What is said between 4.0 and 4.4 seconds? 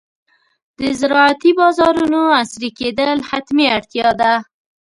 ده.